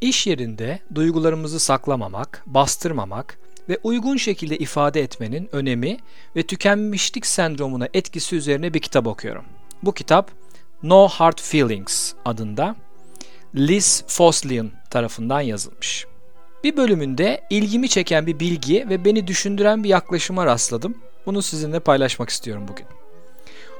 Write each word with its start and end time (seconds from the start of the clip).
İş 0.00 0.26
yerinde 0.26 0.78
duygularımızı 0.94 1.60
saklamamak, 1.60 2.42
bastırmamak 2.46 3.38
ve 3.68 3.78
uygun 3.82 4.16
şekilde 4.16 4.58
ifade 4.58 5.00
etmenin 5.00 5.48
önemi 5.52 5.96
ve 6.36 6.42
tükenmişlik 6.42 7.26
sendromuna 7.26 7.88
etkisi 7.94 8.36
üzerine 8.36 8.74
bir 8.74 8.80
kitap 8.80 9.06
okuyorum. 9.06 9.44
Bu 9.82 9.92
kitap 9.92 10.30
No 10.82 11.08
Hard 11.08 11.38
Feelings 11.38 12.12
adında 12.24 12.76
Liz 13.54 14.04
Fosslien 14.06 14.70
tarafından 14.90 15.40
yazılmış. 15.40 16.06
Bir 16.64 16.76
bölümünde 16.76 17.40
ilgimi 17.50 17.88
çeken 17.88 18.26
bir 18.26 18.40
bilgi 18.40 18.86
ve 18.88 19.04
beni 19.04 19.26
düşündüren 19.26 19.84
bir 19.84 19.88
yaklaşıma 19.88 20.46
rastladım. 20.46 20.94
Bunu 21.26 21.42
sizinle 21.42 21.80
paylaşmak 21.80 22.30
istiyorum 22.30 22.64
bugün. 22.68 22.86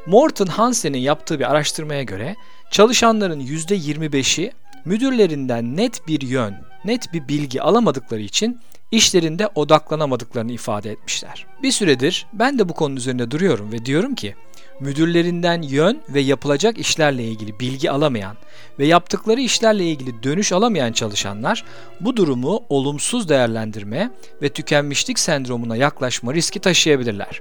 Morton 0.06 0.46
Hansen'in 0.46 0.98
yaptığı 0.98 1.38
bir 1.38 1.50
araştırmaya 1.50 2.02
göre 2.02 2.36
çalışanların 2.70 3.40
%25'i 3.40 4.52
müdürlerinden 4.84 5.76
net 5.76 6.08
bir 6.08 6.20
yön, 6.20 6.54
net 6.84 7.12
bir 7.12 7.28
bilgi 7.28 7.62
alamadıkları 7.62 8.20
için 8.20 8.60
işlerinde 8.90 9.48
odaklanamadıklarını 9.54 10.52
ifade 10.52 10.90
etmişler. 10.90 11.46
Bir 11.62 11.72
süredir 11.72 12.26
ben 12.32 12.58
de 12.58 12.68
bu 12.68 12.74
konu 12.74 12.96
üzerinde 12.96 13.30
duruyorum 13.30 13.72
ve 13.72 13.86
diyorum 13.86 14.14
ki 14.14 14.34
müdürlerinden 14.80 15.62
yön 15.62 16.00
ve 16.08 16.20
yapılacak 16.20 16.78
işlerle 16.78 17.24
ilgili 17.24 17.60
bilgi 17.60 17.90
alamayan 17.90 18.36
ve 18.78 18.86
yaptıkları 18.86 19.40
işlerle 19.40 19.84
ilgili 19.84 20.22
dönüş 20.22 20.52
alamayan 20.52 20.92
çalışanlar 20.92 21.64
bu 22.00 22.16
durumu 22.16 22.62
olumsuz 22.68 23.28
değerlendirme 23.28 24.10
ve 24.42 24.48
tükenmişlik 24.48 25.18
sendromuna 25.18 25.76
yaklaşma 25.76 26.34
riski 26.34 26.60
taşıyabilirler. 26.60 27.40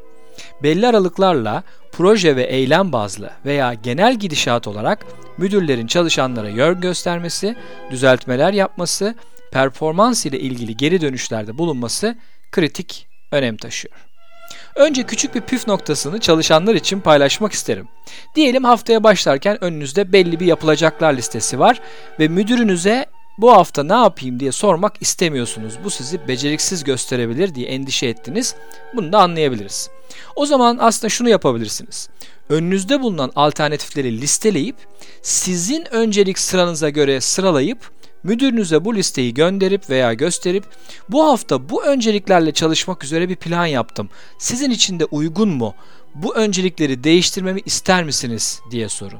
Belli 0.63 0.87
aralıklarla 0.87 1.63
proje 1.91 2.35
ve 2.35 2.43
eylem 2.43 2.91
bazlı 2.91 3.31
veya 3.45 3.73
genel 3.73 4.15
gidişat 4.15 4.67
olarak 4.67 5.05
müdürlerin 5.37 5.87
çalışanlara 5.87 6.49
yön 6.49 6.81
göstermesi, 6.81 7.55
düzeltmeler 7.91 8.53
yapması, 8.53 9.15
performans 9.51 10.25
ile 10.25 10.39
ilgili 10.39 10.77
geri 10.77 11.01
dönüşlerde 11.01 11.57
bulunması 11.57 12.17
kritik 12.51 13.07
önem 13.31 13.57
taşıyor. 13.57 13.95
Önce 14.75 15.03
küçük 15.03 15.35
bir 15.35 15.41
püf 15.41 15.67
noktasını 15.67 16.19
çalışanlar 16.19 16.75
için 16.75 16.99
paylaşmak 16.99 17.53
isterim. 17.53 17.87
Diyelim 18.35 18.63
haftaya 18.63 19.03
başlarken 19.03 19.63
önünüzde 19.63 20.13
belli 20.13 20.39
bir 20.39 20.45
yapılacaklar 20.45 21.13
listesi 21.13 21.59
var 21.59 21.81
ve 22.19 22.27
müdürünüze 22.27 23.05
bu 23.37 23.51
hafta 23.51 23.83
ne 23.83 23.93
yapayım 23.93 24.39
diye 24.39 24.51
sormak 24.51 25.01
istemiyorsunuz. 25.01 25.73
Bu 25.83 25.89
sizi 25.89 26.27
beceriksiz 26.27 26.83
gösterebilir 26.83 27.55
diye 27.55 27.67
endişe 27.67 28.07
ettiniz. 28.07 28.55
Bunu 28.93 29.11
da 29.13 29.19
anlayabiliriz. 29.19 29.89
O 30.35 30.45
zaman 30.45 30.77
aslında 30.81 31.09
şunu 31.09 31.29
yapabilirsiniz. 31.29 32.09
Önünüzde 32.49 33.01
bulunan 33.01 33.31
alternatifleri 33.35 34.21
listeleyip 34.21 34.75
sizin 35.21 35.93
öncelik 35.93 36.39
sıranıza 36.39 36.89
göre 36.89 37.21
sıralayıp 37.21 37.91
müdürünüze 38.23 38.85
bu 38.85 38.95
listeyi 38.95 39.33
gönderip 39.33 39.89
veya 39.89 40.13
gösterip 40.13 40.63
bu 41.09 41.25
hafta 41.25 41.69
bu 41.69 41.83
önceliklerle 41.85 42.51
çalışmak 42.51 43.03
üzere 43.03 43.29
bir 43.29 43.35
plan 43.35 43.65
yaptım. 43.65 44.09
Sizin 44.37 44.71
için 44.71 44.99
de 44.99 45.05
uygun 45.05 45.49
mu? 45.49 45.75
Bu 46.15 46.35
öncelikleri 46.35 47.03
değiştirmemi 47.03 47.61
ister 47.65 48.03
misiniz 48.03 48.61
diye 48.71 48.89
sorun. 48.89 49.19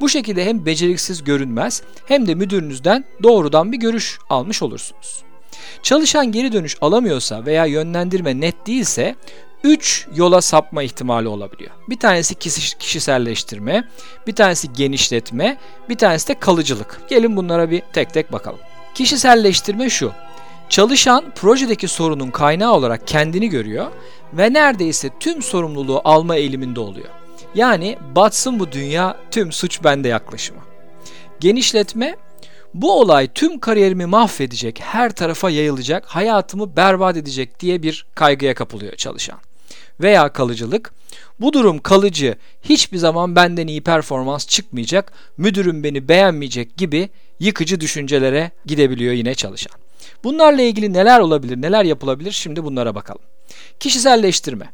Bu 0.00 0.08
şekilde 0.08 0.44
hem 0.44 0.66
beceriksiz 0.66 1.24
görünmez 1.24 1.82
hem 2.06 2.26
de 2.26 2.34
müdürünüzden 2.34 3.04
doğrudan 3.22 3.72
bir 3.72 3.76
görüş 3.76 4.18
almış 4.30 4.62
olursunuz. 4.62 5.22
Çalışan 5.82 6.32
geri 6.32 6.52
dönüş 6.52 6.76
alamıyorsa 6.80 7.46
veya 7.46 7.66
yönlendirme 7.66 8.40
net 8.40 8.66
değilse 8.66 9.16
3 9.64 10.08
yola 10.14 10.40
sapma 10.40 10.82
ihtimali 10.82 11.28
olabiliyor. 11.28 11.70
Bir 11.88 11.98
tanesi 11.98 12.34
kişiselleştirme, 12.78 13.88
bir 14.26 14.34
tanesi 14.34 14.72
genişletme, 14.72 15.58
bir 15.88 15.98
tanesi 15.98 16.28
de 16.28 16.38
kalıcılık. 16.38 17.00
Gelin 17.08 17.36
bunlara 17.36 17.70
bir 17.70 17.82
tek 17.92 18.14
tek 18.14 18.32
bakalım. 18.32 18.58
Kişiselleştirme 18.94 19.90
şu. 19.90 20.12
Çalışan 20.68 21.24
projedeki 21.34 21.88
sorunun 21.88 22.30
kaynağı 22.30 22.72
olarak 22.72 23.06
kendini 23.06 23.48
görüyor 23.48 23.86
ve 24.32 24.52
neredeyse 24.52 25.10
tüm 25.20 25.42
sorumluluğu 25.42 26.00
alma 26.04 26.36
eğiliminde 26.36 26.80
oluyor. 26.80 27.08
Yani 27.54 27.98
batsın 28.14 28.60
bu 28.60 28.72
dünya 28.72 29.16
tüm 29.30 29.52
suç 29.52 29.84
bende 29.84 30.08
yaklaşımı. 30.08 30.60
Genişletme 31.40 32.16
bu 32.74 33.00
olay 33.00 33.28
tüm 33.34 33.60
kariyerimi 33.60 34.06
mahvedecek, 34.06 34.80
her 34.80 35.12
tarafa 35.12 35.50
yayılacak, 35.50 36.06
hayatımı 36.06 36.76
berbat 36.76 37.16
edecek 37.16 37.60
diye 37.60 37.82
bir 37.82 38.06
kaygıya 38.14 38.54
kapılıyor 38.54 38.96
çalışan 38.96 39.38
veya 40.00 40.28
kalıcılık. 40.28 40.92
Bu 41.40 41.52
durum 41.52 41.78
kalıcı, 41.78 42.34
hiçbir 42.62 42.98
zaman 42.98 43.36
benden 43.36 43.66
iyi 43.66 43.80
performans 43.80 44.46
çıkmayacak, 44.46 45.12
müdürüm 45.36 45.84
beni 45.84 46.08
beğenmeyecek 46.08 46.76
gibi 46.76 47.08
yıkıcı 47.40 47.80
düşüncelere 47.80 48.50
gidebiliyor 48.66 49.12
yine 49.12 49.34
çalışan. 49.34 49.72
Bunlarla 50.24 50.62
ilgili 50.62 50.92
neler 50.92 51.20
olabilir, 51.20 51.62
neler 51.62 51.84
yapılabilir 51.84 52.32
şimdi 52.32 52.64
bunlara 52.64 52.94
bakalım. 52.94 53.22
Kişiselleştirme. 53.80 54.70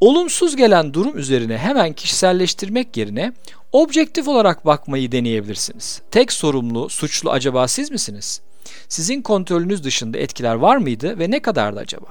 Olumsuz 0.00 0.56
gelen 0.56 0.94
durum 0.94 1.18
üzerine 1.18 1.58
hemen 1.58 1.92
kişiselleştirmek 1.92 2.96
yerine 2.96 3.32
objektif 3.72 4.28
olarak 4.28 4.66
bakmayı 4.66 5.12
deneyebilirsiniz. 5.12 6.02
Tek 6.10 6.32
sorumlu, 6.32 6.88
suçlu 6.88 7.30
acaba 7.30 7.68
siz 7.68 7.90
misiniz? 7.90 8.40
Sizin 8.88 9.22
kontrolünüz 9.22 9.84
dışında 9.84 10.18
etkiler 10.18 10.54
var 10.54 10.76
mıydı 10.76 11.18
ve 11.18 11.30
ne 11.30 11.42
kadardı 11.42 11.80
acaba? 11.80 12.06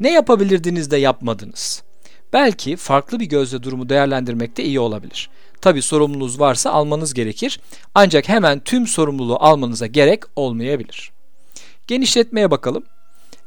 Ne 0.00 0.12
yapabilirdiniz 0.12 0.90
de 0.90 0.96
yapmadınız? 0.96 1.82
Belki 2.32 2.76
farklı 2.76 3.20
bir 3.20 3.24
gözle 3.24 3.62
durumu 3.62 3.88
değerlendirmek 3.88 4.56
de 4.56 4.64
iyi 4.64 4.80
olabilir. 4.80 5.30
Tabi 5.60 5.82
sorumluluğunuz 5.82 6.40
varsa 6.40 6.70
almanız 6.70 7.14
gerekir 7.14 7.60
ancak 7.94 8.28
hemen 8.28 8.60
tüm 8.60 8.86
sorumluluğu 8.86 9.36
almanıza 9.40 9.86
gerek 9.86 10.22
olmayabilir. 10.36 11.12
Genişletmeye 11.86 12.50
bakalım 12.50 12.84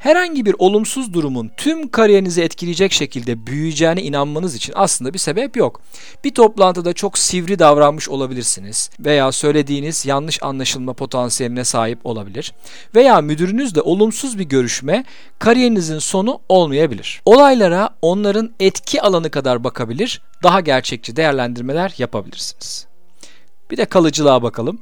herhangi 0.04 0.46
bir 0.46 0.56
olumsuz 0.60 1.14
durumun 1.14 1.52
tüm 1.58 1.90
kariyerinizi 1.90 2.42
etkileyecek 2.42 2.92
şekilde 2.92 3.48
büyüyeceğine 3.48 4.02
inanmanız 4.02 4.56
için 4.56 4.74
aslında 4.76 5.14
bir 5.14 5.20
sebep 5.20 5.58
yok. 5.58 5.82
Bir 6.24 6.34
toplantıda 6.34 6.94
çok 6.94 7.18
sivri 7.18 7.60
davranmış 7.60 8.10
olabilirsiniz 8.10 8.90
veya 9.00 9.32
söylediğiniz 9.32 10.06
yanlış 10.06 10.44
anlaşılma 10.44 10.94
potansiyeline 10.94 11.64
sahip 11.64 12.00
olabilir 12.04 12.54
veya 12.96 13.22
müdürünüzle 13.22 13.82
olumsuz 13.82 14.40
bir 14.40 14.44
görüşme 14.44 15.04
kariyerinizin 15.40 16.00
sonu 16.00 16.40
olmayabilir. 16.50 17.22
Olaylara 17.26 17.90
onların 18.02 18.52
etki 18.60 19.02
alanı 19.02 19.32
kadar 19.32 19.64
bakabilir, 19.64 20.22
daha 20.44 20.60
gerçekçi 20.60 21.16
değerlendirmeler 21.16 21.94
yapabilirsiniz. 21.98 22.88
Bir 23.72 23.78
de 23.78 23.86
kalıcılığa 23.86 24.44
bakalım. 24.44 24.80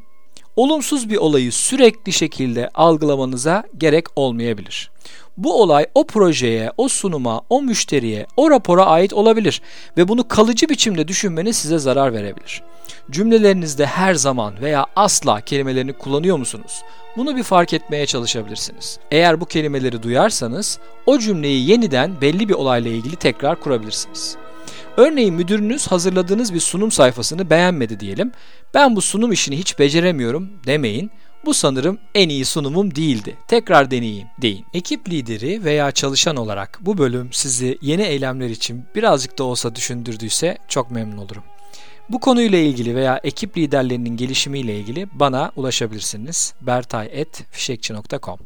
Olumsuz 0.55 1.09
bir 1.09 1.17
olayı 1.17 1.51
sürekli 1.51 2.13
şekilde 2.13 2.69
algılamanıza 2.73 3.63
gerek 3.77 4.05
olmayabilir. 4.15 4.91
Bu 5.37 5.61
olay 5.61 5.85
o 5.95 6.07
projeye, 6.07 6.71
o 6.77 6.87
sunuma, 6.87 7.41
o 7.49 7.61
müşteriye, 7.61 8.25
o 8.37 8.51
rapora 8.51 8.85
ait 8.85 9.13
olabilir 9.13 9.61
ve 9.97 10.07
bunu 10.07 10.27
kalıcı 10.27 10.69
biçimde 10.69 11.07
düşünmeniz 11.07 11.57
size 11.57 11.79
zarar 11.79 12.13
verebilir. 12.13 12.61
Cümlelerinizde 13.11 13.85
her 13.85 14.13
zaman 14.13 14.61
veya 14.61 14.85
asla 14.95 15.41
kelimelerini 15.41 15.93
kullanıyor 15.93 16.37
musunuz? 16.37 16.81
Bunu 17.17 17.35
bir 17.35 17.43
fark 17.43 17.73
etmeye 17.73 18.05
çalışabilirsiniz. 18.05 18.99
Eğer 19.11 19.41
bu 19.41 19.45
kelimeleri 19.45 20.03
duyarsanız 20.03 20.79
o 21.05 21.19
cümleyi 21.19 21.69
yeniden 21.69 22.21
belli 22.21 22.49
bir 22.49 22.53
olayla 22.53 22.91
ilgili 22.91 23.15
tekrar 23.15 23.59
kurabilirsiniz. 23.59 24.37
Örneğin 24.97 25.33
müdürünüz 25.33 25.87
hazırladığınız 25.87 26.53
bir 26.53 26.59
sunum 26.59 26.91
sayfasını 26.91 27.49
beğenmedi 27.49 27.99
diyelim. 27.99 28.31
Ben 28.73 28.95
bu 28.95 29.01
sunum 29.01 29.31
işini 29.31 29.57
hiç 29.57 29.79
beceremiyorum 29.79 30.49
demeyin. 30.65 31.11
Bu 31.45 31.53
sanırım 31.53 31.99
en 32.15 32.29
iyi 32.29 32.45
sunumum 32.45 32.95
değildi. 32.95 33.37
Tekrar 33.47 33.91
deneyeyim 33.91 34.27
deyin. 34.41 34.65
Ekip 34.73 35.09
lideri 35.09 35.63
veya 35.63 35.91
çalışan 35.91 36.35
olarak 36.35 36.79
bu 36.81 36.97
bölüm 36.97 37.29
sizi 37.31 37.77
yeni 37.81 38.01
eylemler 38.01 38.49
için 38.49 38.85
birazcık 38.95 39.37
da 39.37 39.43
olsa 39.43 39.75
düşündürdüyse 39.75 40.57
çok 40.67 40.91
memnun 40.91 41.17
olurum. 41.17 41.43
Bu 42.09 42.19
konuyla 42.19 42.59
ilgili 42.59 42.95
veya 42.95 43.19
ekip 43.23 43.57
liderlerinin 43.57 44.17
gelişimiyle 44.17 44.79
ilgili 44.79 45.07
bana 45.13 45.51
ulaşabilirsiniz. 45.55 46.53
bertay.fişekçi.com 46.61 48.37